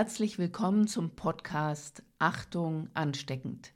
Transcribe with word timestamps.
Herzlich 0.00 0.38
willkommen 0.38 0.86
zum 0.86 1.10
Podcast 1.10 2.02
Achtung 2.18 2.88
ansteckend, 2.94 3.74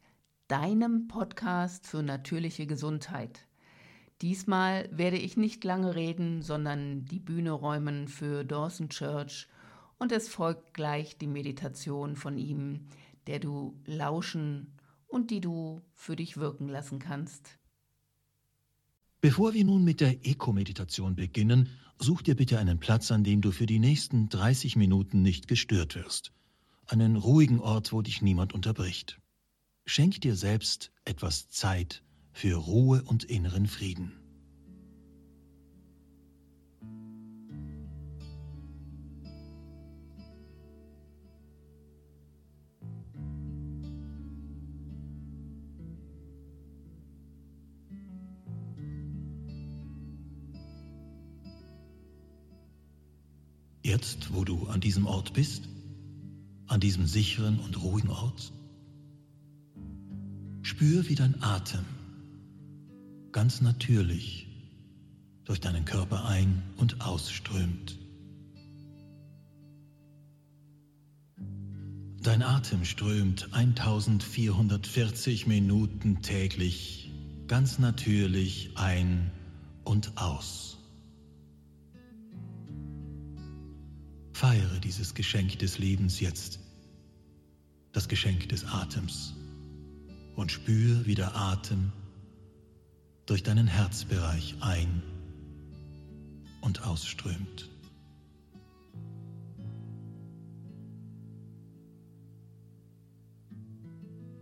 deinem 0.49 1.07
Podcast 1.07 1.87
für 1.87 2.03
natürliche 2.03 2.67
Gesundheit. 2.67 3.47
Diesmal 4.23 4.89
werde 4.91 5.19
ich 5.19 5.37
nicht 5.37 5.63
lange 5.65 5.95
reden, 5.95 6.41
sondern 6.41 7.05
die 7.05 7.19
Bühne 7.19 7.51
räumen 7.51 8.09
für 8.09 8.43
Dawson 8.43 8.89
Church 8.89 9.49
und 9.99 10.13
es 10.13 10.31
folgt 10.31 10.73
gleich 10.73 11.19
die 11.19 11.27
Meditation 11.27 12.17
von 12.17 12.39
ihm, 12.39 12.87
der 13.27 13.39
du 13.39 13.79
lauschen 13.85 14.79
und 15.07 15.31
die 15.31 15.43
du 15.43 15.83
für 15.93 16.17
dich 16.17 16.39
wirken 16.39 16.71
lassen 16.71 17.01
kannst. 17.01 17.59
Bevor 19.21 19.53
wir 19.53 19.67
nun 19.67 19.85
mit 19.85 20.01
der 20.01 20.25
Eko-Meditation 20.27 21.17
beginnen, 21.17 21.69
such 21.99 22.23
dir 22.23 22.35
bitte 22.35 22.59
einen 22.59 22.79
Platz, 22.79 23.11
an 23.11 23.25
dem 23.25 23.41
du 23.41 23.51
für 23.51 23.67
die 23.67 23.79
nächsten 23.79 24.29
30 24.29 24.77
Minuten 24.77 25.23
nicht 25.23 25.49
gestört 25.49 25.95
wirst. 25.95 26.33
Einen 26.87 27.17
ruhigen 27.17 27.61
Ort, 27.61 27.93
wo 27.93 28.03
dich 28.03 28.23
niemand 28.23 28.53
unterbricht. 28.53 29.21
Schenk 29.87 30.21
dir 30.21 30.37
selbst 30.37 30.93
etwas 31.05 31.49
Zeit 31.49 32.03
für 32.33 32.57
Ruhe 32.57 33.03
und 33.03 33.25
inneren 33.25 33.67
Frieden. 33.67 34.24
Jetzt, 53.95 54.35
wo 54.35 54.43
du 54.43 54.67
an 54.67 54.81
diesem 54.81 55.07
Ort 55.07 55.35
bist, 55.35 55.69
an 56.67 56.81
diesem 56.81 57.07
sicheren 57.07 57.61
und 57.61 57.81
ruhigen 57.81 58.11
Ort, 58.11 58.53
spür, 60.63 61.09
wie 61.09 61.15
dein 61.15 61.41
Atem 61.45 61.85
ganz 63.31 63.61
natürlich 63.61 64.49
durch 65.45 65.61
deinen 65.61 65.85
Körper 65.85 66.25
ein- 66.25 66.61
und 66.77 67.03
ausströmt. 67.03 67.97
Dein 72.21 72.43
Atem 72.43 72.85
strömt 72.85 73.49
1440 73.53 75.47
Minuten 75.47 76.21
täglich 76.21 77.13
ganz 77.47 77.79
natürlich 77.79 78.73
ein 78.75 79.31
und 79.85 80.17
aus. 80.17 80.84
Feiere 84.35 84.81
dieses 84.81 85.15
Geschenk 85.15 85.61
des 85.61 85.79
Lebens 85.79 86.19
jetzt, 86.19 86.59
das 87.93 88.09
Geschenk 88.09 88.49
des 88.49 88.65
Atems, 88.65 89.33
und 90.35 90.51
spür, 90.51 91.07
wie 91.07 91.15
der 91.15 91.37
Atem 91.37 91.93
durch 93.27 93.45
deinen 93.45 93.69
Herzbereich 93.69 94.57
ein- 94.61 95.03
und 96.63 96.83
ausströmt. 96.83 97.71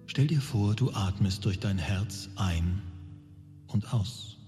Stell 0.07 0.27
dir 0.27 0.41
vor, 0.41 0.75
du 0.75 0.91
atmest 0.93 1.45
durch 1.45 1.59
dein 1.59 1.77
Herz 1.77 2.31
ein 2.37 2.81
und 3.67 3.93
aus. 3.93 4.42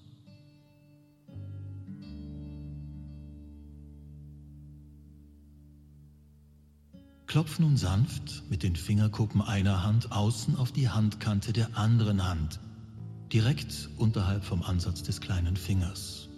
Klopf 7.34 7.58
nun 7.58 7.76
sanft 7.76 8.44
mit 8.48 8.62
den 8.62 8.76
Fingerkuppen 8.76 9.42
einer 9.42 9.82
Hand 9.82 10.12
außen 10.12 10.54
auf 10.54 10.70
die 10.70 10.88
Handkante 10.88 11.52
der 11.52 11.76
anderen 11.76 12.28
Hand, 12.28 12.60
direkt 13.32 13.88
unterhalb 13.96 14.44
vom 14.44 14.62
Ansatz 14.62 15.02
des 15.02 15.20
kleinen 15.20 15.56
Fingers. 15.56 16.28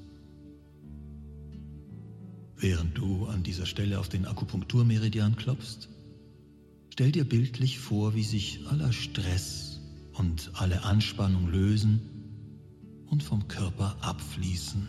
Während 2.57 2.97
du 2.97 3.27
an 3.27 3.43
dieser 3.43 3.67
Stelle 3.67 3.99
auf 3.99 4.09
den 4.09 4.25
Akupunkturmeridian 4.25 5.37
klopfst, 5.37 5.91
stell 6.89 7.13
dir 7.13 7.29
bildlich 7.29 7.79
vor, 7.79 8.15
wie 8.15 8.25
sich 8.25 8.67
aller 8.67 8.95
Stress 8.95 9.83
und 10.15 10.51
alle 10.55 10.83
Anspannung 10.85 11.51
lösen 11.51 12.01
und 13.05 13.23
vom 13.23 13.49
Körper 13.49 13.99
abfließen. 14.01 14.89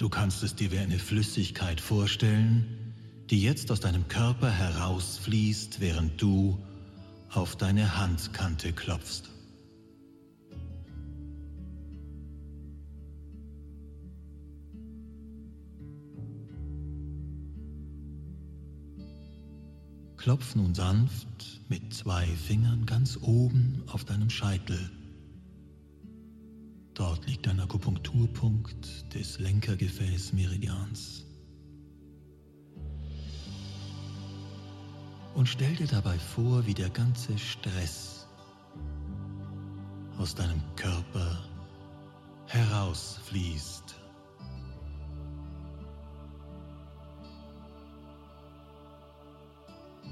Du 0.00 0.08
kannst 0.08 0.42
es 0.42 0.54
dir 0.54 0.72
wie 0.72 0.78
eine 0.78 0.98
Flüssigkeit 0.98 1.78
vorstellen, 1.78 2.94
die 3.28 3.42
jetzt 3.42 3.70
aus 3.70 3.80
deinem 3.80 4.08
Körper 4.08 4.50
herausfließt, 4.50 5.78
während 5.80 6.22
du 6.22 6.58
auf 7.28 7.54
deine 7.56 7.98
Handkante 7.98 8.72
klopfst. 8.72 9.28
Klopf 20.16 20.54
nun 20.54 20.74
sanft 20.74 21.60
mit 21.68 21.92
zwei 21.92 22.24
Fingern 22.24 22.86
ganz 22.86 23.18
oben 23.20 23.82
auf 23.86 24.06
deinem 24.06 24.30
Scheitel. 24.30 24.90
Dort 27.00 27.26
liegt 27.26 27.48
ein 27.48 27.58
Akupunkturpunkt 27.58 29.14
des 29.14 29.38
Lenkergefäßmeridians. 29.38 31.24
Und 35.34 35.48
stell 35.48 35.74
dir 35.76 35.86
dabei 35.86 36.18
vor, 36.18 36.66
wie 36.66 36.74
der 36.74 36.90
ganze 36.90 37.38
Stress 37.38 38.26
aus 40.18 40.34
deinem 40.34 40.60
Körper 40.76 41.42
herausfließt. 42.48 43.94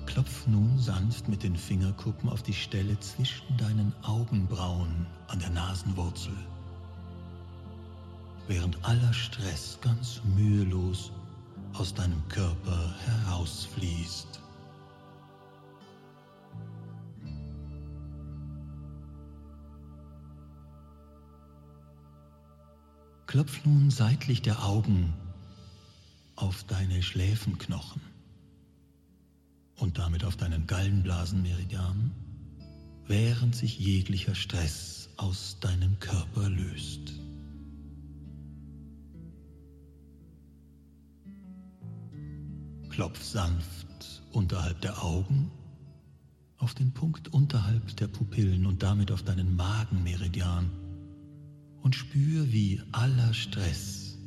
Klopf 0.07 0.47
nun 0.47 0.79
sanft 0.79 1.29
mit 1.29 1.43
den 1.43 1.55
Fingerkuppen 1.55 2.31
auf 2.31 2.43
die 2.43 2.55
Stelle 2.55 2.99
zwischen 3.01 3.59
deinen 3.59 3.93
Augenbrauen 4.03 5.07
an 5.27 5.39
der 5.39 5.51
Nasenwurzel 5.51 6.33
während 8.49 8.83
aller 8.85 9.13
Stress 9.13 9.79
ganz 9.83 10.23
mühelos 10.35 11.13
aus 11.75 11.95
deinem 11.95 12.27
Körper 12.29 12.95
herausfließt. 13.05 14.41
Klopf 23.27 23.63
nun 23.67 23.91
seitlich 23.91 24.41
der 24.41 24.65
Augen 24.65 25.13
auf 26.35 26.65
deine 26.65 27.03
Schläfenknochen 27.03 28.01
und 29.77 29.99
damit 29.99 30.25
auf 30.25 30.37
deinen 30.37 30.67
Gallenblasenmeridian, 30.67 32.11
während 33.07 33.55
sich 33.55 33.79
jeglicher 33.79 34.35
Stress 34.35 35.11
aus 35.19 35.59
deinem 35.61 35.99
Körper 35.99 36.49
löst. 36.49 37.28
Klopf 42.99 43.23
sanft 43.23 44.25
unterhalb 44.33 44.81
der 44.81 45.05
Augen 45.05 45.53
auf 46.57 46.75
den 46.75 46.93
Punkt 46.93 47.29
unterhalb 47.29 47.97
der 47.97 48.09
Pupillen 48.09 48.67
und 48.67 48.83
damit 48.83 49.13
auf 49.13 49.23
deinen 49.23 49.55
Magenmeridian 49.55 50.69
und 51.81 51.95
spür, 51.95 52.51
wie 52.51 52.83
aller 52.91 53.33
Stress, 53.35 54.19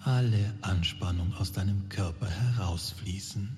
alle 0.00 0.52
Anspannung 0.60 1.32
aus 1.32 1.52
deinem 1.52 1.88
Körper 1.88 2.28
herausfließen. 2.28 3.56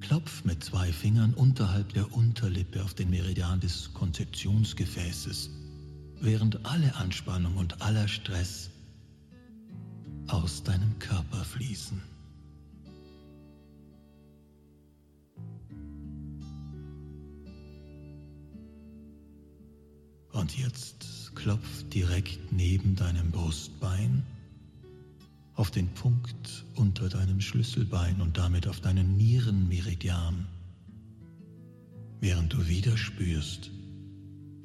Klopf 0.00 0.44
mit 0.44 0.62
zwei 0.62 0.92
Fingern 0.92 1.32
unterhalb 1.32 1.94
der 1.94 2.12
Unterlippe 2.12 2.84
auf 2.84 2.92
den 2.92 3.08
Meridian 3.08 3.58
des 3.58 3.94
Konzeptionsgefäßes 3.94 5.59
während 6.20 6.64
alle 6.66 6.94
Anspannung 6.96 7.56
und 7.56 7.80
aller 7.82 8.06
Stress 8.08 8.70
aus 10.28 10.62
deinem 10.62 10.98
Körper 10.98 11.44
fließen. 11.44 12.00
Und 20.32 20.56
jetzt 20.56 21.32
klopf 21.34 21.88
direkt 21.88 22.52
neben 22.52 22.96
deinem 22.96 23.30
Brustbein 23.30 24.22
auf 25.54 25.70
den 25.70 25.88
Punkt 25.88 26.64
unter 26.76 27.08
deinem 27.08 27.40
Schlüsselbein 27.40 28.20
und 28.20 28.38
damit 28.38 28.66
auf 28.66 28.80
deinen 28.80 29.16
Nierenmeridian, 29.16 30.46
während 32.20 32.52
du 32.52 32.66
wieder 32.66 32.96
spürst, 32.96 33.70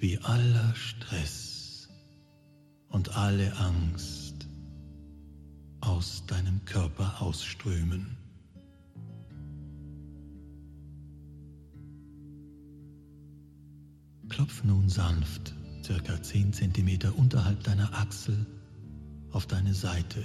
wie 0.06 0.20
aller 0.20 0.76
Stress 0.76 1.90
und 2.90 3.18
alle 3.18 3.58
Angst 3.58 4.48
aus 5.82 6.24
deinem 6.28 6.64
Körper 6.64 7.24
ausströmen. 7.24 8.16
Klopf 14.30 14.64
nun 14.64 14.90
sanft, 14.90 15.56
circa 15.84 16.22
10 16.22 16.54
cm 16.54 17.12
unterhalb 17.18 17.64
deiner 17.64 17.92
Achsel, 17.96 18.46
auf 19.32 19.48
deine 19.48 19.74
Seite, 19.74 20.22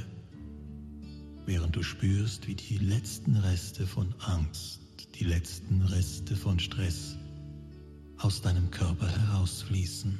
während 1.47 1.75
du 1.75 1.83
spürst, 1.83 2.47
wie 2.47 2.55
die 2.55 2.77
letzten 2.77 3.35
Reste 3.35 3.87
von 3.87 4.15
Angst, 4.19 4.83
die 5.15 5.25
letzten 5.25 5.81
Reste 5.81 6.37
von 6.37 6.59
Stress 6.59 7.17
aus 8.23 8.43
deinem 8.43 8.71
Körper 8.71 9.09
herausfließen. 9.09 10.19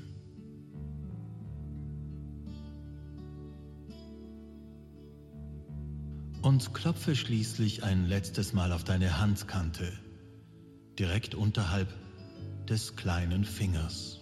Und 6.43 6.73
klopfe 6.73 7.15
schließlich 7.15 7.85
ein 7.85 8.07
letztes 8.07 8.55
Mal 8.55 8.73
auf 8.73 8.83
deine 8.83 9.21
Handkante, 9.21 9.93
direkt 10.99 11.35
unterhalb 11.35 11.89
des 12.67 12.97
kleinen 12.97 13.45
Fingers. 13.45 14.21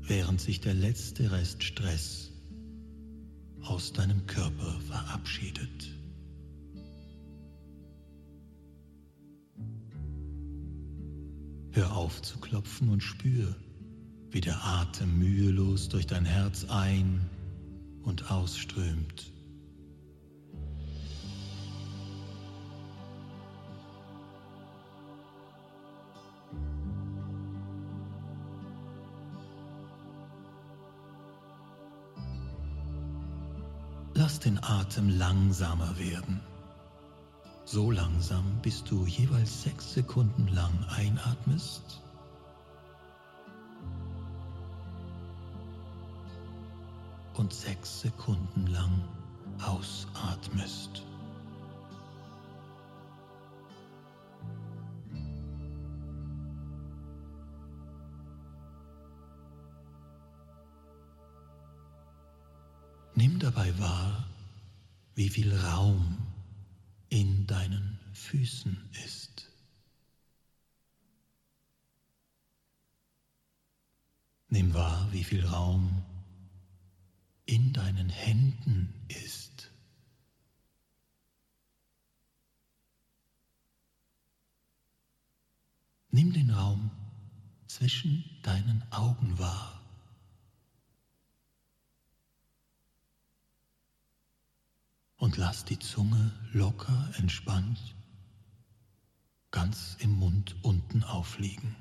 Während 0.00 0.40
sich 0.40 0.60
der 0.60 0.74
letzte 0.74 1.30
Rest 1.30 1.62
Stress 1.62 2.32
aus 3.62 3.92
deinem 3.92 4.26
Körper 4.26 4.80
verabschiedet. 4.88 5.95
Hör 11.76 11.94
auf 11.94 12.22
zu 12.22 12.38
klopfen 12.38 12.88
und 12.88 13.02
spür, 13.02 13.54
wie 14.30 14.40
der 14.40 14.64
Atem 14.64 15.18
mühelos 15.18 15.90
durch 15.90 16.06
dein 16.06 16.24
Herz 16.24 16.64
ein 16.70 17.20
und 18.02 18.30
ausströmt. 18.30 19.30
Lass 34.14 34.40
den 34.40 34.58
Atem 34.64 35.10
langsamer 35.10 35.98
werden. 35.98 36.40
So 37.68 37.90
langsam, 37.90 38.44
bis 38.62 38.84
du 38.84 39.04
jeweils 39.06 39.64
sechs 39.64 39.92
Sekunden 39.92 40.46
lang 40.54 40.72
einatmest 40.88 42.00
und 47.34 47.52
sechs 47.52 48.02
Sekunden 48.02 48.68
lang 48.68 49.02
ausatmest. 49.60 51.02
Nimm 63.16 63.40
dabei 63.40 63.76
wahr, 63.80 64.24
wie 65.16 65.28
viel 65.28 65.52
Raum 65.52 66.25
in 67.08 67.46
deinen 67.46 67.98
Füßen 68.12 68.90
ist. 69.04 69.50
Nimm 74.48 74.72
wahr, 74.74 75.08
wie 75.12 75.24
viel 75.24 75.44
Raum 75.44 76.02
in 77.44 77.72
deinen 77.72 78.08
Händen 78.08 78.92
ist. 79.08 79.70
Nimm 86.10 86.32
den 86.32 86.50
Raum 86.50 86.90
zwischen 87.66 88.24
deinen 88.42 88.82
Augen 88.90 89.38
wahr. 89.38 89.75
Lass 95.36 95.64
die 95.64 95.78
Zunge 95.78 96.32
locker, 96.52 97.10
entspannt, 97.18 97.94
ganz 99.50 99.96
im 100.00 100.12
Mund 100.12 100.56
unten 100.62 101.02
aufliegen. 101.04 101.76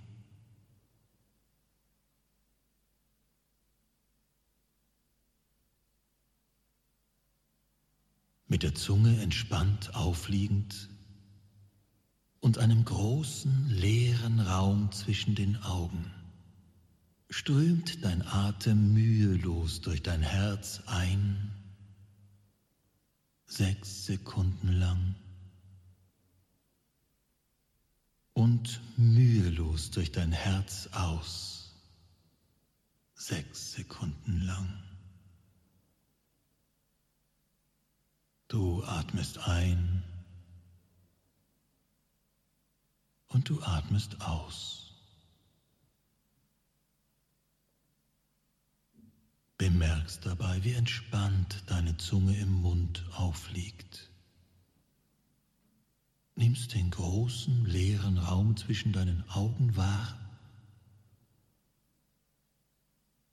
Mit 8.48 8.64
der 8.64 8.76
Zunge 8.76 9.22
entspannt 9.22 9.96
aufliegend 9.96 10.90
und 12.40 12.60
einem 12.60 12.86
großen 12.86 13.70
leeren 13.70 14.40
Raum 14.40 14.92
zwischen 14.92 15.34
den 15.34 15.58
Augen 15.64 16.12
strömt 17.30 18.04
dein 18.06 18.22
Atem 18.22 18.94
mühelos 18.94 19.82
durch 19.82 20.04
dein 20.04 20.22
Herz 20.22 20.84
ein 20.86 21.55
sechs 23.46 24.06
Sekunden 24.06 24.74
lang 24.80 25.16
und 28.34 28.82
mühelos 28.98 29.92
durch 29.92 30.12
dein 30.12 30.32
Herz 30.32 30.88
aus, 30.92 31.74
sechs 33.14 33.74
Sekunden 33.74 34.42
lang. 34.42 34.84
Du 38.48 38.84
atmest 38.84 39.38
ein 39.40 40.04
und 43.28 43.50
du 43.50 43.62
atmest 43.62 44.22
aus. 44.22 44.85
Bemerkst 49.66 50.24
dabei, 50.28 50.64
wie 50.64 50.74
entspannt 50.74 51.64
deine 51.66 51.98
Zunge 51.98 52.38
im 52.38 52.62
Mund 52.62 53.04
aufliegt. 53.16 54.12
Nimmst 56.36 56.76
den 56.76 56.92
großen, 56.92 57.66
leeren 57.66 58.20
Raum 58.20 58.56
zwischen 58.58 58.94
deinen 58.94 59.28
Augen 59.28 59.76
wahr 59.76 60.20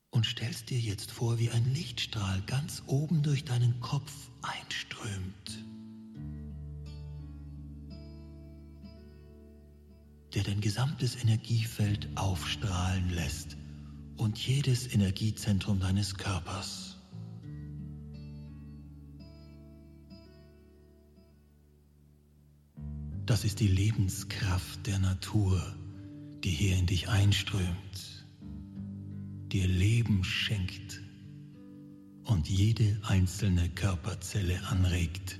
und 0.09 0.25
stellst 0.25 0.71
dir 0.71 0.79
jetzt 0.79 1.11
vor, 1.11 1.37
wie 1.37 1.51
ein 1.51 1.71
Lichtstrahl 1.71 2.41
ganz 2.47 2.81
oben 2.87 3.21
durch 3.21 3.45
deinen 3.45 3.79
Kopf 3.79 4.11
einströmt, 4.41 5.63
der 10.33 10.41
dein 10.41 10.61
gesamtes 10.61 11.15
Energiefeld 11.15 12.09
aufstrahlen 12.17 13.11
lässt 13.11 13.55
und 14.17 14.37
jedes 14.37 14.93
Energiezentrum 14.93 15.79
deines 15.79 16.15
Körpers. 16.15 16.97
Das 23.25 23.45
ist 23.45 23.59
die 23.61 23.67
Lebenskraft 23.67 24.85
der 24.85 24.99
Natur, 24.99 25.61
die 26.43 26.49
hier 26.49 26.75
in 26.75 26.85
dich 26.85 27.07
einströmt, 27.07 28.25
dir 29.47 29.67
Leben 29.67 30.23
schenkt 30.23 31.01
und 32.25 32.49
jede 32.49 32.99
einzelne 33.03 33.69
Körperzelle 33.69 34.61
anregt, 34.67 35.39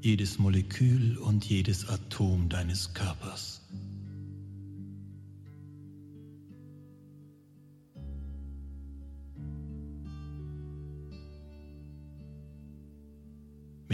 jedes 0.00 0.38
Molekül 0.38 1.16
und 1.18 1.44
jedes 1.44 1.88
Atom 1.88 2.48
deines 2.48 2.92
Körpers. 2.92 3.62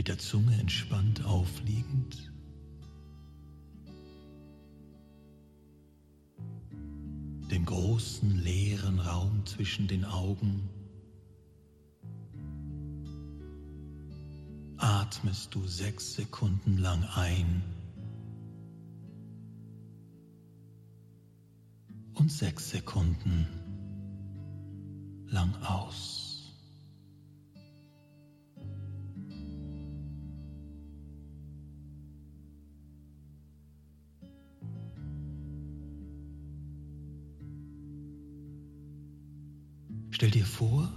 Mit 0.06 0.18
der 0.18 0.25
Zunge 0.25 0.54
entspannt 0.60 1.25
aufliegend. 1.25 2.32
Dem 7.50 7.64
großen 7.64 8.38
leeren 8.38 9.00
Raum 9.00 9.44
zwischen 9.46 9.88
den 9.88 10.04
Augen 10.04 10.68
atmest 14.76 15.52
du 15.52 15.66
sechs 15.66 16.14
Sekunden 16.14 16.78
lang 16.78 17.02
ein 17.16 17.64
und 22.14 22.30
sechs 22.30 22.70
Sekunden 22.70 23.48
lang 25.26 25.52
aus. 25.64 26.25
Stell 40.16 40.30
dir 40.30 40.46
vor, 40.46 40.90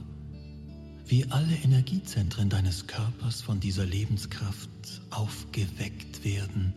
wie 1.06 1.26
alle 1.26 1.54
Energiezentren 1.54 2.48
deines 2.48 2.88
Körpers 2.88 3.42
von 3.42 3.60
dieser 3.60 3.86
Lebenskraft 3.86 4.70
aufgeweckt 5.10 6.24
werden, 6.24 6.74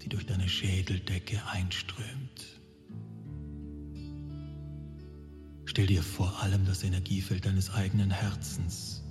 die 0.00 0.08
durch 0.08 0.24
deine 0.24 0.48
Schädeldecke 0.48 1.46
einströmt. 1.46 2.58
Stell 5.66 5.88
dir 5.88 6.02
vor 6.02 6.40
allem 6.40 6.64
das 6.64 6.84
Energiefeld 6.84 7.44
deines 7.44 7.68
eigenen 7.68 8.10
Herzens 8.10 9.02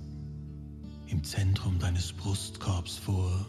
im 1.06 1.22
Zentrum 1.22 1.78
deines 1.78 2.12
Brustkorbs 2.12 2.96
vor. 2.96 3.46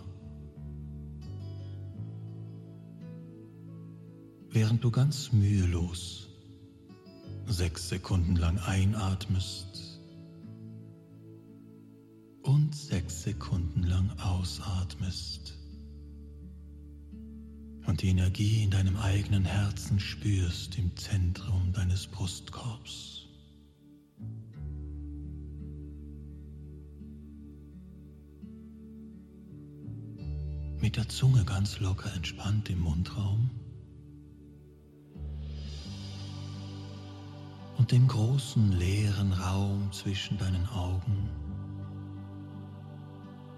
Während 4.52 4.84
du 4.84 4.92
ganz 4.92 5.32
mühelos 5.32 6.30
sechs 7.48 7.90
Sekunden 7.90 8.36
lang 8.36 8.58
einatmest 8.60 10.00
und 12.42 12.76
sechs 12.76 13.24
Sekunden 13.24 13.84
lang 13.84 14.10
ausatmest 14.20 15.58
und 17.86 18.02
die 18.02 18.10
Energie 18.10 18.64
in 18.64 18.72
deinem 18.72 18.98
eigenen 18.98 19.46
Herzen 19.46 20.00
spürst 20.00 20.78
im 20.78 20.96
Zentrum 20.96 21.74
deines 21.74 22.08
Brustkorbs. 22.08 23.26
Mit 30.82 30.98
der 30.98 31.08
Zunge 31.08 31.46
ganz 31.46 31.80
locker 31.80 32.14
entspannt 32.14 32.70
im 32.70 32.80
Mundraum 32.80 33.50
und 37.84 37.92
dem 37.92 38.08
großen 38.08 38.72
leeren 38.80 39.34
Raum 39.34 39.92
zwischen 39.92 40.38
deinen 40.38 40.66
Augen 40.70 41.30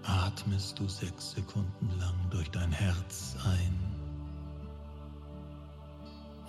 atmest 0.02 0.80
du 0.80 0.88
sechs 0.88 1.30
Sekunden 1.30 1.88
lang 2.00 2.16
durch 2.30 2.50
dein 2.50 2.72
Herz 2.72 3.36
ein 3.44 3.78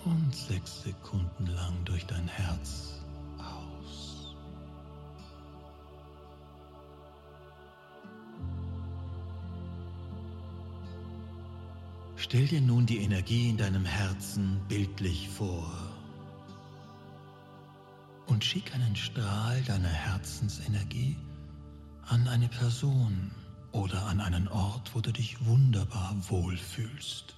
und 0.04 0.34
sechs 0.34 0.82
Sekunden 0.82 1.46
lang 1.46 1.72
durch 1.84 2.04
dein 2.04 2.26
Herz 2.26 3.00
aus. 3.38 4.34
Stell 12.16 12.48
dir 12.48 12.60
nun 12.60 12.86
die 12.86 12.98
Energie 12.98 13.50
in 13.50 13.56
deinem 13.56 13.84
Herzen 13.84 14.60
bildlich 14.66 15.28
vor 15.28 15.97
und 18.38 18.44
schick 18.44 18.72
einen 18.72 18.94
Strahl 18.94 19.60
deiner 19.62 19.88
Herzensenergie 19.88 21.16
an 22.02 22.28
eine 22.28 22.46
Person 22.46 23.32
oder 23.72 24.06
an 24.06 24.20
einen 24.20 24.46
Ort, 24.46 24.94
wo 24.94 25.00
du 25.00 25.12
dich 25.12 25.44
wunderbar 25.44 26.14
wohlfühlst, 26.28 27.34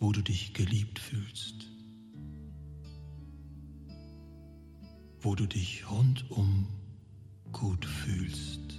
wo 0.00 0.12
du 0.12 0.22
dich 0.22 0.54
geliebt 0.54 0.98
fühlst, 0.98 1.66
wo 5.20 5.34
du 5.34 5.44
dich 5.44 5.90
rundum 5.90 6.68
gut 7.52 7.84
fühlst. 7.84 8.77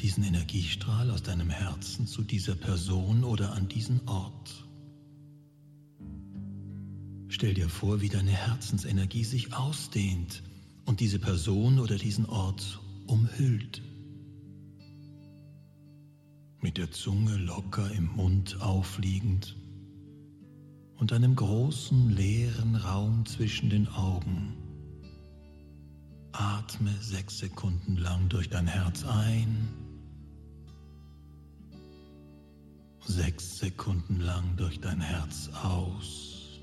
Diesen 0.00 0.24
Energiestrahl 0.24 1.10
aus 1.10 1.22
deinem 1.22 1.50
Herzen 1.50 2.06
zu 2.06 2.22
dieser 2.22 2.54
Person 2.54 3.24
oder 3.24 3.52
an 3.52 3.68
diesen 3.68 4.00
Ort. 4.08 4.66
Stell 7.28 7.54
dir 7.54 7.68
vor, 7.68 8.00
wie 8.00 8.08
deine 8.08 8.30
Herzensenergie 8.30 9.24
sich 9.24 9.54
ausdehnt 9.54 10.42
und 10.86 11.00
diese 11.00 11.18
Person 11.18 11.78
oder 11.78 11.96
diesen 11.96 12.26
Ort 12.26 12.80
umhüllt. 13.06 13.82
Mit 16.60 16.78
der 16.78 16.90
Zunge 16.90 17.36
locker 17.36 17.90
im 17.92 18.06
Mund 18.16 18.60
aufliegend 18.60 19.56
und 20.96 21.12
einem 21.12 21.36
großen 21.36 22.10
leeren 22.10 22.74
Raum 22.74 23.24
zwischen 23.26 23.70
den 23.70 23.86
Augen 23.88 24.56
Atme 26.32 26.94
sechs 27.00 27.38
Sekunden 27.38 27.96
lang 27.96 28.28
durch 28.28 28.48
dein 28.48 28.68
Herz 28.68 29.04
ein, 29.04 29.68
sechs 33.08 33.58
Sekunden 33.58 34.20
lang 34.20 34.56
durch 34.56 34.80
dein 34.80 35.00
Herz 35.00 35.48
aus. 35.62 36.60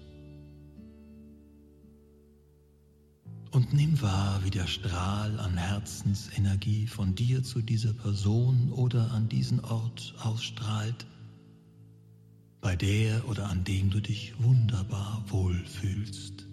Und 3.52 3.74
nimm 3.74 4.02
wahr, 4.02 4.42
wie 4.44 4.52
der 4.52 4.68
Strahl 4.68 5.40
an 5.40 5.58
Herzensenergie 5.58 6.88
von 6.88 7.16
dir 7.16 7.42
zu 7.42 7.62
dieser 7.62 7.94
Person 7.94 8.72
oder 8.74 9.12
an 9.12 9.28
diesen 9.30 9.60
Ort 9.62 10.14
ausstrahlt, 10.20 11.08
bei 12.62 12.76
der 12.76 13.28
oder 13.28 13.50
an 13.50 13.64
dem 13.64 13.90
du 13.90 14.00
dich 14.00 14.34
wunderbar 14.40 15.24
wohlfühlst. 15.28 16.46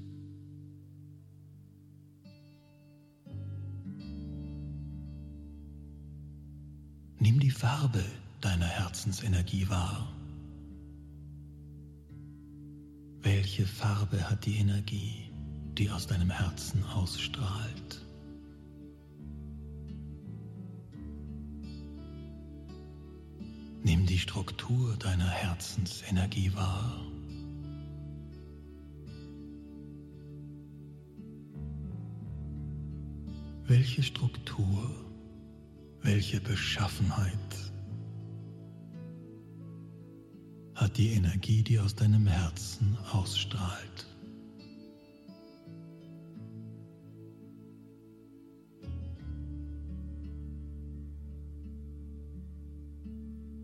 Nimm 7.19 7.41
die 7.41 7.51
Farbe 7.51 8.05
deiner 8.45 8.67
Herzensenergie 8.67 9.69
wahr. 9.69 10.13
Welche 13.23 13.67
Farbe 13.67 14.29
hat 14.29 14.45
die 14.45 14.57
Energie, 14.57 15.31
die 15.79 15.91
aus 15.91 16.07
deinem 16.07 16.31
Herzen 16.31 16.85
ausstrahlt? 16.85 18.05
Nimm 23.85 24.07
die 24.07 24.19
Struktur 24.19 24.97
deiner 24.99 25.29
Herzensenergie 25.29 26.53
wahr. 26.55 27.01
Welche 33.65 34.03
Struktur 34.03 34.91
welche 36.03 36.41
Beschaffenheit 36.41 37.72
hat 40.93 40.99
die 40.99 41.13
Energie, 41.15 41.63
die 41.63 41.79
aus 41.79 41.95
deinem 41.95 42.27
Herzen 42.27 42.99
ausstrahlt? 43.13 44.07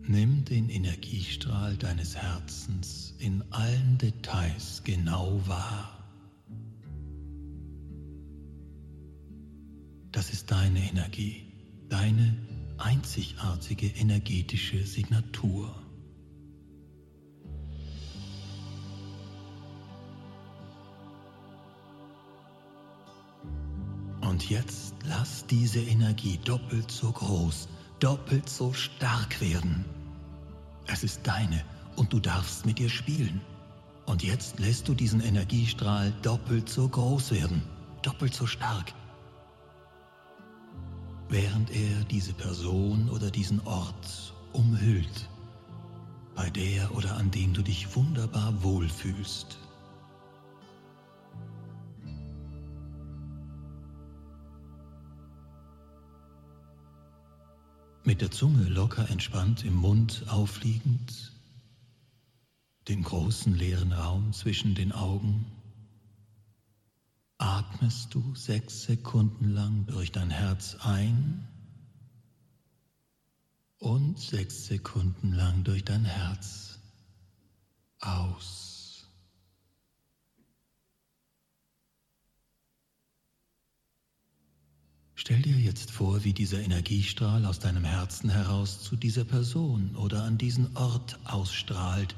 Nimm 0.07 0.43
den 0.45 0.69
Energiestrahl 0.69 1.77
deines 1.77 2.15
Herzens 2.15 3.13
in 3.19 3.43
allen 3.51 3.99
Details 3.99 4.81
genau 4.83 5.39
wahr. 5.45 6.03
Das 10.11 10.31
ist 10.31 10.49
deine 10.49 10.79
Energie 10.79 11.45
deine 11.89 12.35
einzigartige 12.77 13.87
energetische 13.87 14.83
Signatur. 14.83 15.88
Und 24.39 24.49
jetzt 24.49 24.95
lass 25.03 25.45
diese 25.47 25.81
Energie 25.81 26.39
doppelt 26.45 26.89
so 26.89 27.11
groß, 27.11 27.67
doppelt 27.99 28.47
so 28.47 28.71
stark 28.71 29.41
werden. 29.41 29.83
Es 30.87 31.03
ist 31.03 31.27
deine 31.27 31.61
und 31.97 32.13
du 32.13 32.21
darfst 32.21 32.65
mit 32.65 32.79
ihr 32.79 32.87
spielen. 32.87 33.41
Und 34.05 34.23
jetzt 34.23 34.57
lässt 34.57 34.87
du 34.87 34.93
diesen 34.93 35.19
Energiestrahl 35.19 36.13
doppelt 36.21 36.69
so 36.69 36.87
groß 36.87 37.31
werden, 37.31 37.61
doppelt 38.01 38.33
so 38.33 38.45
stark, 38.45 38.93
während 41.27 41.69
er 41.71 42.05
diese 42.05 42.31
Person 42.31 43.09
oder 43.09 43.29
diesen 43.31 43.59
Ort 43.67 44.33
umhüllt, 44.53 45.27
bei 46.33 46.49
der 46.49 46.95
oder 46.95 47.17
an 47.17 47.29
dem 47.29 47.53
du 47.53 47.61
dich 47.61 47.93
wunderbar 47.93 48.53
wohlfühlst. 48.63 49.57
Mit 58.03 58.21
der 58.21 58.31
Zunge 58.31 58.63
locker 58.63 59.09
entspannt 59.09 59.65
im 59.65 59.75
Mund 59.75 60.25
aufliegend, 60.29 61.33
den 62.87 63.03
großen 63.03 63.53
leeren 63.53 63.91
Raum 63.91 64.33
zwischen 64.33 64.73
den 64.73 64.91
Augen 64.91 65.45
atmest 67.37 68.13
du 68.13 68.35
sechs 68.35 68.83
Sekunden 68.83 69.53
lang 69.53 69.85
durch 69.87 70.11
dein 70.11 70.29
Herz 70.29 70.75
ein 70.81 71.47
Und 73.77 74.19
sechs 74.19 74.65
Sekunden 74.65 75.31
lang 75.31 75.63
durch 75.63 75.85
dein 75.85 76.03
Herz 76.03 76.79
aus. 77.99 78.68
Stell 85.29 85.43
dir 85.43 85.59
jetzt 85.59 85.91
vor, 85.91 86.23
wie 86.23 86.33
dieser 86.33 86.59
Energiestrahl 86.59 87.45
aus 87.45 87.59
deinem 87.59 87.83
Herzen 87.83 88.31
heraus 88.31 88.81
zu 88.81 88.95
dieser 88.95 89.25
Person 89.25 89.95
oder 89.95 90.23
an 90.23 90.39
diesen 90.39 90.75
Ort 90.75 91.19
ausstrahlt 91.23 92.15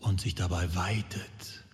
und 0.00 0.20
sich 0.20 0.34
dabei 0.34 0.74
weitet. 0.74 1.64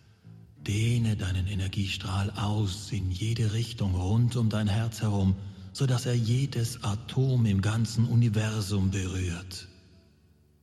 Dehne 0.66 1.16
deinen 1.16 1.46
Energiestrahl 1.46 2.30
aus 2.36 2.92
in 2.92 3.10
jede 3.10 3.54
Richtung 3.54 3.94
rund 3.94 4.36
um 4.36 4.50
dein 4.50 4.68
Herz 4.68 5.00
herum, 5.00 5.34
sodass 5.72 6.04
er 6.04 6.14
jedes 6.14 6.84
Atom 6.84 7.46
im 7.46 7.62
ganzen 7.62 8.04
Universum 8.04 8.90
berührt. 8.90 9.66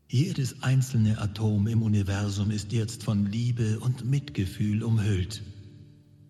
Jedes 0.07 0.61
einzelne 0.61 1.17
Atom 1.17 1.65
im 1.65 1.81
Universum 1.81 2.51
ist 2.51 2.71
jetzt 2.71 3.01
von 3.01 3.25
Liebe 3.25 3.79
und 3.79 4.05
Mitgefühl 4.05 4.83
umhüllt, 4.83 5.41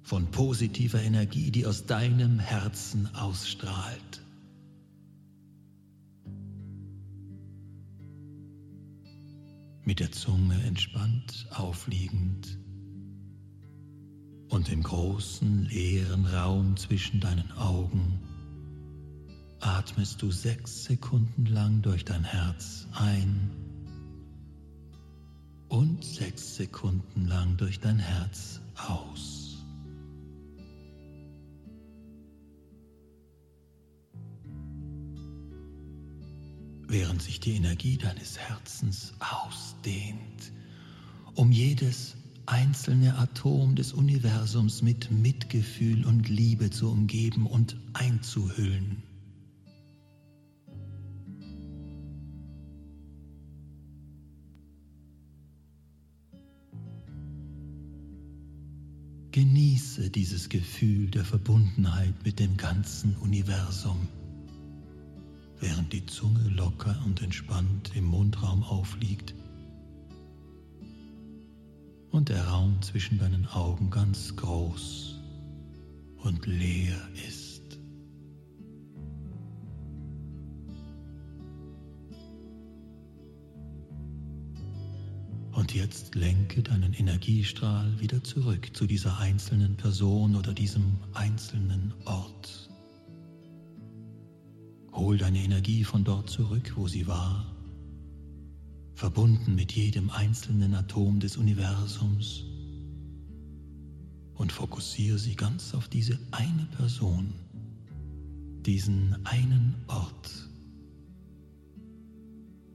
von 0.04 0.30
positiver 0.32 1.02
Energie, 1.02 1.52
die 1.52 1.66
aus 1.66 1.86
deinem 1.86 2.40
Herzen 2.40 3.14
ausstrahlt. 3.16 4.22
Mit 9.84 10.00
der 10.00 10.12
Zunge 10.12 10.62
entspannt 10.64 11.48
aufliegend 11.52 12.60
und 14.50 14.70
im 14.70 14.84
großen 14.84 15.66
leeren 15.66 16.26
Raum 16.26 16.78
zwischen 16.78 17.20
deinen 17.20 17.52
Augen 17.54 18.20
atmest 19.62 20.22
du 20.22 20.32
sechs 20.32 20.84
Sekunden 20.86 21.46
lang 21.46 21.82
durch 21.82 22.04
dein 22.04 22.24
Herz 22.24 22.88
ein 22.94 23.52
und 25.70 26.04
sechs 26.04 26.56
Sekunden 26.56 27.28
lang 27.28 27.58
durch 27.58 27.80
dein 27.80 28.00
Herz 28.00 28.60
aus. 28.76 29.41
Während 36.92 37.22
sich 37.22 37.40
die 37.40 37.56
Energie 37.56 37.98
deines 37.98 38.38
Herzens 38.38 39.14
ausdehnt, 39.20 40.52
um 41.36 41.50
jedes 41.54 42.18
einzelne 42.46 43.18
Atom 43.18 43.78
des 43.78 43.94
Universums 43.94 44.82
mit 44.82 45.10
Mitgefühl 45.10 46.06
und 46.06 46.28
Liebe 46.28 46.70
zu 46.70 46.92
umgeben 46.92 47.48
und 47.48 47.78
einzuhüllen. 47.94 49.04
Genieße 59.32 60.10
dieses 60.10 60.50
Gefühl 60.50 61.10
der 61.10 61.24
Verbundenheit 61.24 62.16
mit 62.26 62.40
dem 62.40 62.58
ganzen 62.58 63.16
Universum, 63.16 64.10
während 65.62 65.94
die 65.94 66.06
Zunge 66.06 66.50
locker 66.50 67.00
und 67.06 67.22
entspannt 67.22 67.92
im 67.96 68.06
Mundraum 68.06 68.64
aufliegt 68.64 69.34
und 72.10 72.30
der 72.30 72.46
Raum 72.48 72.82
zwischen 72.82 73.20
deinen 73.20 73.46
Augen 73.48 73.90
ganz 73.90 74.36
groß 74.36 75.16
und 76.24 76.46
leer 76.46 77.00
ist. 77.28 77.62
Und 85.54 85.74
jetzt 85.74 86.16
lenke 86.16 86.64
deinen 86.64 86.94
Energiestrahl 86.94 88.00
wieder 88.00 88.24
zurück 88.24 88.72
zu 88.74 88.88
dieser 88.88 89.20
einzelnen 89.20 89.78
Person 89.78 90.36
oder 90.36 90.54
diesem 90.54 90.98
einzelnen 91.14 91.94
Ort. 92.06 92.61
Hol 95.02 95.18
deine 95.18 95.40
Energie 95.40 95.84
von 95.84 96.04
dort 96.04 96.30
zurück, 96.30 96.74
wo 96.76 96.88
sie 96.88 97.08
war 97.08 97.44
verbunden 98.94 99.56
mit 99.56 99.72
jedem 99.72 100.12
einzelnen 100.12 100.76
Atom 100.76 101.20
des 101.20 101.38
Universums 101.38 102.44
und 104.36 104.52
fokussiere 104.52 105.18
sie 105.18 105.34
ganz 105.34 105.74
auf 105.74 105.88
diese 105.88 106.20
eine 106.30 106.68
Person, 106.78 107.34
diesen 108.64 109.26
einen 109.26 109.74
Ort, 109.88 110.48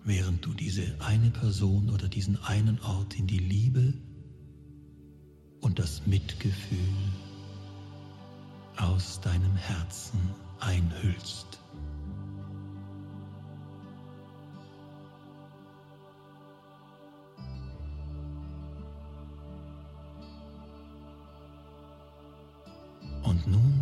während 0.02 0.44
du 0.44 0.52
diese 0.52 0.96
eine 0.98 1.30
Person 1.30 1.90
oder 1.90 2.08
diesen 2.08 2.42
einen 2.42 2.80
Ort 2.80 3.16
in 3.16 3.28
die 3.28 3.38
Liebe 3.38 3.94
und 5.60 5.78
das 5.78 6.04
Mitgefühl 6.08 6.80
aus 8.78 9.20
deinem 9.20 9.54
Herzen 9.54 10.18
einhüllst. 10.58 11.55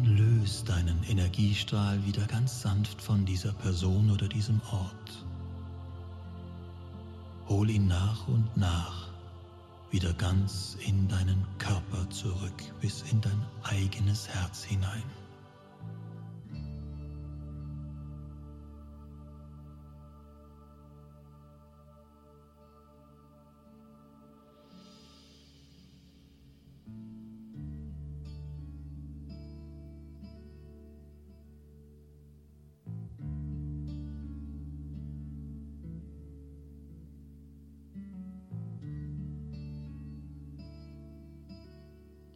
Löst 0.05 0.69
deinen 0.69 1.03
Energiestrahl 1.05 2.05
wieder 2.05 2.27
ganz 2.27 2.63
sanft 2.63 3.01
von 3.01 3.25
dieser 3.25 3.53
Person 3.53 4.11
oder 4.11 4.29
diesem 4.29 4.61
Ort. 4.71 5.25
Hol 7.49 7.71
ihn 7.71 7.87
nach 7.87 8.27
und 8.29 8.57
nach 8.57 9.09
wieder 9.91 10.13
ganz 10.15 10.77
in 10.87 11.09
deinen 11.09 11.45
Körper 11.59 12.09
zurück, 12.11 12.63
bis 12.81 13.03
in 13.13 13.21
dein 13.21 13.41
eigenes 13.63 14.29
Herz 14.29 14.65
hinein. 14.65 15.05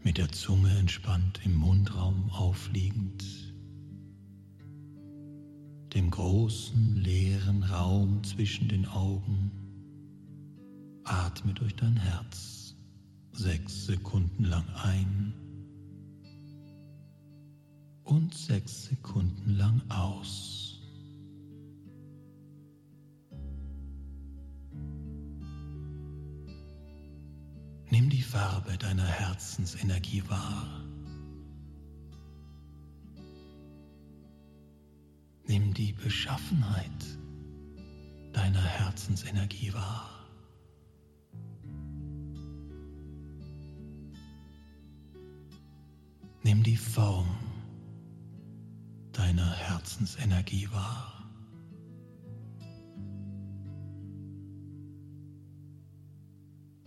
Mit 0.03 0.19
der 0.19 0.31
Zunge 0.31 0.71
entspannt 0.79 1.41
im 1.45 1.55
Mundraum 1.55 2.31
aufliegend, 2.31 3.25
dem 5.95 6.11
großen 6.11 6.97
leeren 6.97 7.63
Raum 7.63 8.23
zwischen 8.25 8.69
den 8.69 8.87
Augen, 8.87 9.51
atme 11.05 11.55
durch 11.55 11.75
dein 11.75 11.97
Herz 11.97 12.77
sechs 13.33 13.87
Sekunden 13.87 14.45
lang 14.45 14.65
ein 14.83 15.33
und 18.05 18.35
sechs 18.35 18.85
Sekunden 18.85 19.57
lang 19.57 19.83
aus. 19.89 20.68
Farbe 28.31 28.77
deiner 28.77 29.07
Herzensenergie 29.07 30.23
wahr. 30.29 30.85
Nimm 35.47 35.73
die 35.73 35.95
Beschaffenheit 35.95 37.19
deiner 38.35 38.63
Herzensenergie 38.63 39.73
wahr. 39.73 40.11
Nimm 46.43 46.63
die 46.63 46.77
Form 46.77 47.35
deiner 49.13 49.53
Herzensenergie 49.53 50.71
wahr. 50.71 51.18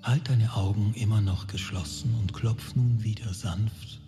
Halt 0.04 0.30
deine 0.30 0.56
Augen 0.56 0.94
immer 0.96 1.22
noch 1.22 1.48
geschlossen 1.48 2.16
und 2.20 2.34
klopf 2.34 2.76
nun 2.76 3.04
wieder 3.04 3.34
sanft 3.34 4.02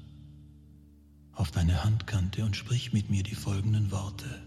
auf 1.35 1.51
deine 1.51 1.83
Handkante 1.83 2.43
und 2.43 2.55
sprich 2.55 2.93
mit 2.93 3.09
mir 3.09 3.23
die 3.23 3.35
folgenden 3.35 3.91
Worte. 3.91 4.41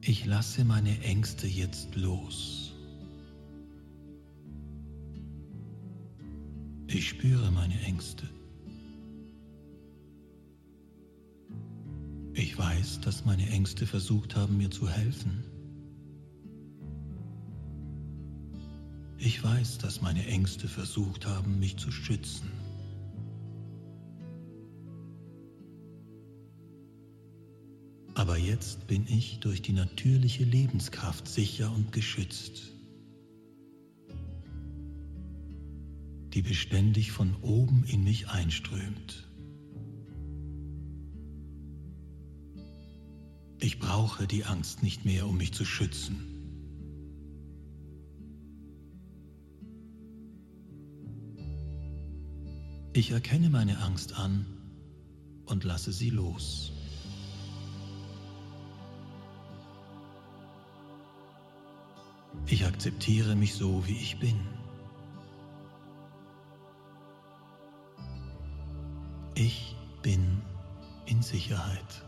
Ich 0.00 0.26
lasse 0.26 0.64
meine 0.64 1.00
Ängste 1.00 1.46
jetzt 1.46 1.94
los. 1.96 2.72
Ich 6.86 7.08
spüre 7.08 7.50
meine 7.50 7.80
Ängste. 7.82 8.28
Ich 12.34 12.58
weiß, 12.58 13.00
dass 13.00 13.24
meine 13.24 13.48
Ängste 13.48 13.86
versucht 13.86 14.36
haben, 14.36 14.58
mir 14.58 14.70
zu 14.70 14.88
helfen. 14.88 15.53
Ich 19.26 19.42
weiß, 19.42 19.78
dass 19.78 20.02
meine 20.02 20.26
Ängste 20.26 20.68
versucht 20.68 21.24
haben, 21.24 21.58
mich 21.58 21.78
zu 21.78 21.90
schützen. 21.90 22.50
Aber 28.12 28.36
jetzt 28.36 28.86
bin 28.86 29.06
ich 29.08 29.40
durch 29.40 29.62
die 29.62 29.72
natürliche 29.72 30.44
Lebenskraft 30.44 31.26
sicher 31.26 31.72
und 31.74 31.90
geschützt, 31.90 32.64
die 36.34 36.42
beständig 36.42 37.10
von 37.10 37.34
oben 37.40 37.84
in 37.84 38.04
mich 38.04 38.28
einströmt. 38.28 39.26
Ich 43.58 43.78
brauche 43.78 44.26
die 44.26 44.44
Angst 44.44 44.82
nicht 44.82 45.06
mehr, 45.06 45.26
um 45.26 45.38
mich 45.38 45.54
zu 45.54 45.64
schützen. 45.64 46.33
Ich 52.96 53.10
erkenne 53.10 53.50
meine 53.50 53.80
Angst 53.80 54.16
an 54.16 54.46
und 55.46 55.64
lasse 55.64 55.92
sie 55.92 56.10
los. 56.10 56.70
Ich 62.46 62.64
akzeptiere 62.64 63.34
mich 63.34 63.54
so, 63.54 63.84
wie 63.88 63.96
ich 63.96 64.20
bin. 64.20 64.46
Ich 69.34 69.74
bin 70.02 70.40
in 71.06 71.20
Sicherheit. 71.20 72.04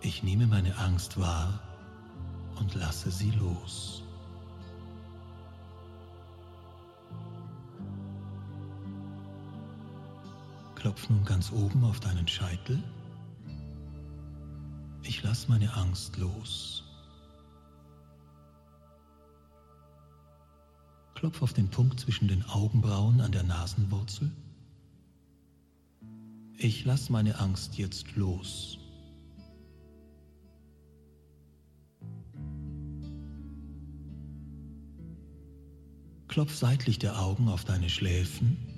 Ich 0.00 0.24
nehme 0.24 0.48
meine 0.48 0.76
Angst 0.78 1.20
wahr 1.20 1.60
und 2.58 2.74
lasse 2.74 3.12
sie 3.12 3.30
los. 3.30 4.05
Klopf 10.76 11.08
nun 11.08 11.24
ganz 11.24 11.50
oben 11.50 11.82
auf 11.84 11.98
deinen 11.98 12.28
Scheitel. 12.28 12.80
Ich 15.02 15.22
lasse 15.22 15.48
meine 15.48 15.74
Angst 15.74 16.16
los. 16.18 16.84
Klopf 21.14 21.42
auf 21.42 21.54
den 21.54 21.68
Punkt 21.68 21.98
zwischen 21.98 22.28
den 22.28 22.44
Augenbrauen 22.44 23.20
an 23.20 23.32
der 23.32 23.42
Nasenwurzel. 23.42 24.30
Ich 26.58 26.84
lasse 26.84 27.10
meine 27.10 27.38
Angst 27.40 27.78
jetzt 27.78 28.14
los. 28.14 28.78
Klopf 36.28 36.54
seitlich 36.54 36.98
der 36.98 37.18
Augen 37.18 37.48
auf 37.48 37.64
deine 37.64 37.88
Schläfen. 37.88 38.75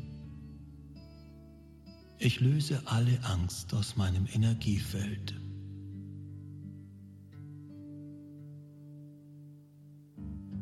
Ich 2.20 2.40
löse 2.40 2.82
alle 2.84 3.22
Angst 3.22 3.72
aus 3.72 3.94
meinem 3.94 4.26
Energiefeld. 4.26 5.40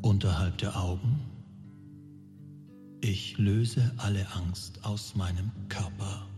Unterhalb 0.03 0.59
der 0.59 0.79
Augen. 0.79 1.19
Ich 3.01 3.39
löse 3.39 3.91
alle 3.97 4.31
Angst 4.35 4.85
aus 4.85 5.15
meinem 5.15 5.51
Körper. 5.71 6.29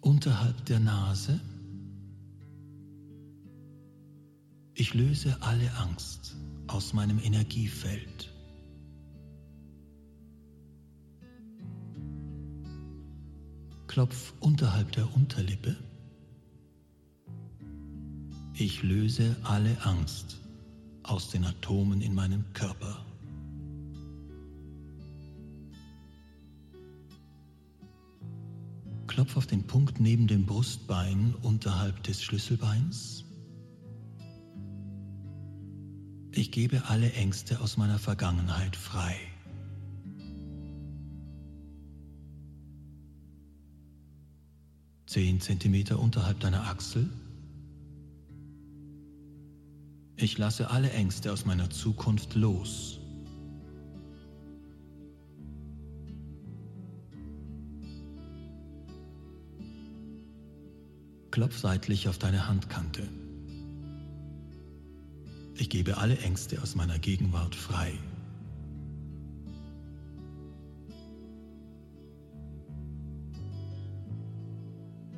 Unterhalb 0.00 0.64
der 0.64 0.80
Nase. 0.80 1.38
Ich 4.72 4.94
löse 4.94 5.36
alle 5.42 5.70
Angst 5.76 6.34
aus 6.66 6.94
meinem 6.94 7.18
Energiefeld. 7.18 8.33
Klopf 13.94 14.32
unterhalb 14.40 14.90
der 14.90 15.14
Unterlippe. 15.14 15.76
Ich 18.54 18.82
löse 18.82 19.36
alle 19.44 19.80
Angst 19.84 20.40
aus 21.04 21.30
den 21.30 21.44
Atomen 21.44 22.00
in 22.00 22.12
meinem 22.12 22.44
Körper. 22.54 23.06
Klopf 29.06 29.36
auf 29.36 29.46
den 29.46 29.64
Punkt 29.64 30.00
neben 30.00 30.26
dem 30.26 30.44
Brustbein 30.44 31.32
unterhalb 31.42 32.02
des 32.02 32.20
Schlüsselbeins. 32.20 33.24
Ich 36.32 36.50
gebe 36.50 36.82
alle 36.88 37.12
Ängste 37.12 37.60
aus 37.60 37.76
meiner 37.76 38.00
Vergangenheit 38.00 38.74
frei. 38.74 39.14
Zehn 45.14 45.40
Zentimeter 45.40 46.00
unterhalb 46.00 46.40
deiner 46.40 46.66
Achsel. 46.66 47.08
Ich 50.16 50.36
lasse 50.38 50.70
alle 50.70 50.90
Ängste 50.90 51.32
aus 51.32 51.44
meiner 51.44 51.70
Zukunft 51.70 52.34
los. 52.34 52.98
Klopf 61.30 61.58
seitlich 61.58 62.08
auf 62.08 62.18
deine 62.18 62.48
Handkante. 62.48 63.08
Ich 65.54 65.70
gebe 65.70 65.96
alle 65.98 66.18
Ängste 66.18 66.60
aus 66.60 66.74
meiner 66.74 66.98
Gegenwart 66.98 67.54
frei. 67.54 67.92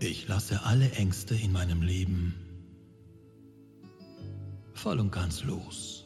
Ich 0.06 0.28
lasse 0.28 0.62
alle 0.62 0.88
Ängste 0.92 1.34
in 1.34 1.50
meinem 1.50 1.82
Leben 1.82 2.32
voll 4.72 5.00
und 5.00 5.10
ganz 5.10 5.42
los. 5.42 6.04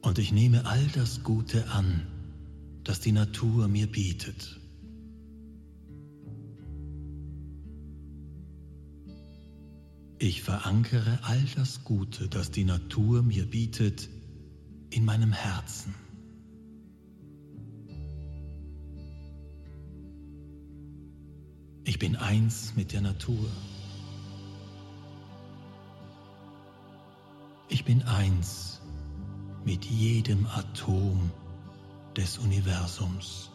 Und 0.00 0.18
ich 0.18 0.32
nehme 0.32 0.66
all 0.66 0.84
das 0.88 1.22
Gute 1.22 1.68
an, 1.70 2.04
das 2.82 2.98
die 2.98 3.12
Natur 3.12 3.68
mir 3.68 3.86
bietet. 3.86 4.58
Ich 10.18 10.42
verankere 10.42 11.20
all 11.22 11.44
das 11.54 11.84
Gute, 11.84 12.26
das 12.28 12.50
die 12.50 12.64
Natur 12.64 13.22
mir 13.22 13.46
bietet, 13.46 14.08
in 14.90 15.04
meinem 15.04 15.32
Herzen. 15.32 15.94
Bin 22.02 22.16
eins 22.16 22.74
mit 22.74 22.92
der 22.92 23.00
Natur. 23.00 23.48
Ich 27.68 27.84
bin 27.84 28.02
eins 28.02 28.80
mit 29.64 29.84
jedem 29.84 30.44
Atom 30.46 31.30
des 32.16 32.38
Universums. 32.38 33.52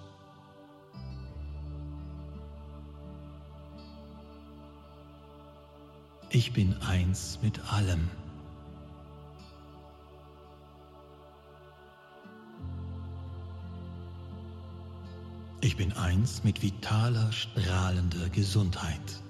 Ich 6.30 6.54
bin 6.54 6.74
eins 6.82 7.40
mit 7.42 7.60
allem. 7.74 8.10
Ich 15.68 15.76
bin 15.76 15.92
eins 15.92 16.46
mit 16.46 16.62
vitaler, 16.62 17.30
strahlender 17.34 18.30
Gesundheit. 18.30 19.22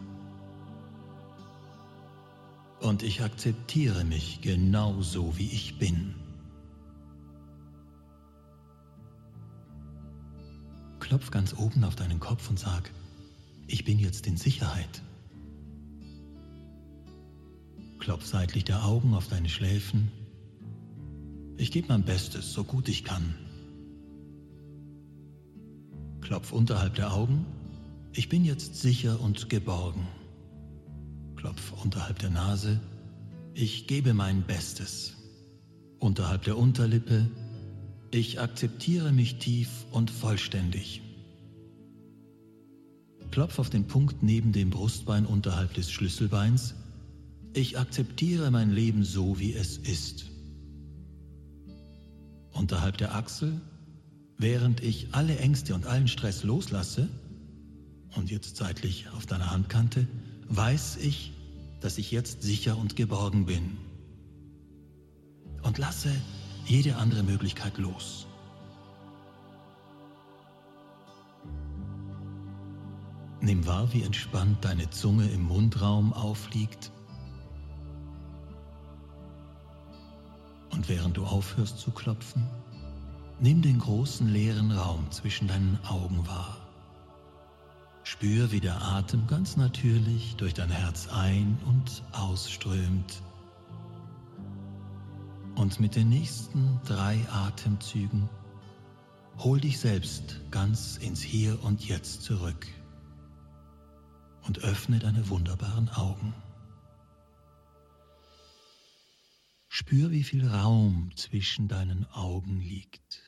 Und 2.79 3.01
ich 3.01 3.23
akzeptiere 3.23 4.03
mich 4.03 4.41
genauso, 4.41 5.35
wie 5.39 5.47
ich 5.47 5.79
bin. 5.79 6.13
Klopf 10.99 11.31
ganz 11.31 11.55
oben 11.57 11.83
auf 11.83 11.95
deinen 11.95 12.19
Kopf 12.19 12.47
und 12.51 12.59
sag, 12.59 12.91
ich 13.65 13.83
bin 13.83 13.97
jetzt 13.97 14.27
in 14.27 14.37
Sicherheit. 14.37 15.01
Klopf 17.97 18.25
seitlich 18.25 18.63
der 18.63 18.85
Augen 18.85 19.15
auf 19.15 19.27
deine 19.27 19.49
Schläfen. 19.49 20.11
Ich 21.57 21.71
gebe 21.71 21.87
mein 21.87 22.03
Bestes, 22.03 22.53
so 22.53 22.63
gut 22.63 22.89
ich 22.89 23.03
kann. 23.03 23.46
Klopf 26.27 26.51
unterhalb 26.51 26.95
der 26.95 27.13
Augen. 27.13 27.45
Ich 28.11 28.27
bin 28.27 28.43
jetzt 28.43 28.75
sicher 28.75 29.21
und 29.21 29.49
geborgen. 29.49 30.05
Klopf 31.37 31.71
unterhalb 31.81 32.19
der 32.19 32.31
Nase. 32.31 32.81
Ich 33.53 33.87
gebe 33.87 34.13
mein 34.13 34.41
Bestes. 34.41 35.15
Unterhalb 35.99 36.43
der 36.43 36.57
Unterlippe. 36.57 37.29
Ich 38.11 38.41
akzeptiere 38.41 39.13
mich 39.13 39.37
tief 39.37 39.85
und 39.93 40.11
vollständig. 40.11 41.01
Klopf 43.31 43.57
auf 43.57 43.69
den 43.69 43.87
Punkt 43.87 44.21
neben 44.21 44.51
dem 44.51 44.69
Brustbein 44.69 45.25
unterhalb 45.25 45.75
des 45.75 45.89
Schlüsselbeins. 45.89 46.75
Ich 47.53 47.79
akzeptiere 47.79 48.51
mein 48.51 48.71
Leben 48.71 49.05
so, 49.05 49.39
wie 49.39 49.53
es 49.53 49.77
ist. 49.77 50.25
Unterhalb 52.51 52.97
der 52.97 53.15
Achsel, 53.15 53.61
während 54.37 54.83
ich 54.83 55.07
alle 55.13 55.37
Ängste 55.37 55.73
und 55.75 55.85
allen 55.85 56.07
Stress 56.07 56.43
loslasse, 56.43 57.09
und 58.15 58.31
jetzt 58.31 58.57
seitlich 58.57 59.07
auf 59.15 59.25
deiner 59.25 59.51
Handkante, 59.51 60.07
weiß 60.49 60.97
ich, 60.97 61.33
dass 61.81 61.97
ich 61.97 62.11
jetzt 62.11 62.41
sicher 62.41 62.77
und 62.77 62.95
geborgen 62.95 63.45
bin. 63.45 63.77
Und 65.61 65.77
lasse 65.77 66.09
jede 66.65 66.95
andere 66.95 67.23
Möglichkeit 67.23 67.77
los. 67.77 68.25
Nimm 73.39 73.65
wahr, 73.67 73.93
wie 73.93 74.01
entspannt 74.01 74.65
deine 74.65 74.89
Zunge 74.89 75.29
im 75.29 75.43
Mundraum 75.43 76.11
aufliegt. 76.11 76.91
Und 80.71 80.89
während 80.89 81.17
du 81.17 81.25
aufhörst 81.25 81.79
zu 81.79 81.91
klopfen, 81.91 82.47
nimm 83.39 83.61
den 83.61 83.79
großen 83.79 84.27
leeren 84.27 84.71
Raum 84.71 85.11
zwischen 85.11 85.47
deinen 85.47 85.79
Augen 85.85 86.25
wahr. 86.27 86.57
Spür, 88.03 88.51
wie 88.51 88.61
der 88.61 88.81
Atem 88.81 89.27
ganz 89.27 89.57
natürlich 89.57 90.35
durch 90.37 90.53
dein 90.53 90.69
Herz 90.69 91.07
ein- 91.09 91.59
und 91.65 92.03
ausströmt. 92.13 93.21
Und 95.55 95.79
mit 95.79 95.95
den 95.95 96.09
nächsten 96.09 96.79
drei 96.85 97.19
Atemzügen 97.29 98.29
hol 99.39 99.59
dich 99.59 99.79
selbst 99.79 100.39
ganz 100.51 100.97
ins 100.97 101.21
Hier 101.21 101.61
und 101.63 101.85
Jetzt 101.87 102.23
zurück 102.23 102.65
und 104.47 104.59
öffne 104.63 104.99
deine 104.99 105.29
wunderbaren 105.29 105.89
Augen. 105.89 106.33
Spür, 109.67 110.09
wie 110.11 110.23
viel 110.23 110.47
Raum 110.47 111.11
zwischen 111.15 111.67
deinen 111.67 112.05
Augen 112.11 112.59
liegt. 112.59 113.26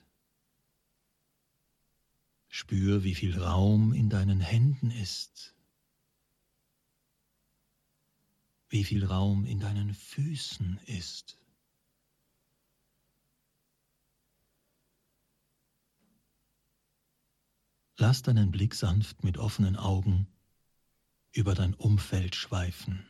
Spür, 2.49 3.03
wie 3.03 3.13
viel 3.13 3.39
Raum 3.39 3.93
in 3.93 4.09
deinen 4.09 4.41
Händen 4.41 4.89
ist. 4.89 5.55
Wie 8.69 8.83
viel 8.83 9.05
Raum 9.05 9.45
in 9.45 9.59
deinen 9.59 9.93
Füßen 9.93 10.79
ist. 10.85 11.39
Lass 17.97 18.23
deinen 18.23 18.49
Blick 18.49 18.73
sanft 18.73 19.23
mit 19.23 19.38
offenen 19.38 19.75
Augen 19.75 20.27
über 21.31 21.53
dein 21.53 21.75
Umfeld 21.75 22.35
schweifen. 22.35 23.05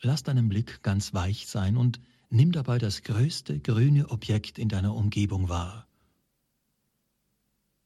Lass 0.00 0.22
deinen 0.22 0.48
Blick 0.48 0.82
ganz 0.82 1.14
weich 1.14 1.48
sein 1.48 1.76
und 1.76 2.00
nimm 2.30 2.52
dabei 2.52 2.78
das 2.78 3.02
größte 3.02 3.60
grüne 3.60 4.10
Objekt 4.10 4.58
in 4.58 4.68
deiner 4.68 4.94
Umgebung 4.94 5.48
wahr. 5.48 5.86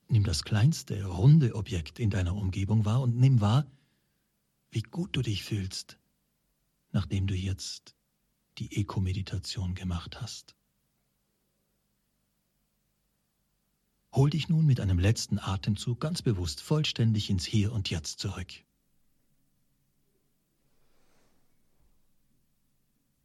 Nimm 0.09 0.25
das 0.25 0.43
kleinste 0.43 1.05
runde 1.05 1.55
Objekt 1.55 2.01
in 2.01 2.11
deiner 2.11 2.35
Umgebung 2.35 2.85
wahr 2.85 3.01
und 3.01 3.17
nimm 3.17 3.41
wahr, 3.41 3.67
wie 4.71 4.83
gut 4.83 5.15
du 5.17 5.23
dich 5.23 5.45
fühlst, 5.45 5.99
nachdem 6.93 7.27
du 7.27 7.35
jetzt 7.35 7.95
die 8.59 8.81
Eko-Meditation 8.81 9.75
gemacht 9.75 10.21
hast. 10.21 10.57
Hol 14.13 14.31
dich 14.31 14.49
nun 14.49 14.67
mit 14.67 14.81
einem 14.81 14.99
letzten 14.99 15.39
Atemzug 15.39 16.01
ganz 16.01 16.23
bewusst 16.23 16.61
vollständig 16.61 17.31
ins 17.31 17.45
Hier 17.45 17.73
und 17.73 17.91
Jetzt 17.91 18.19
zurück. 18.19 18.53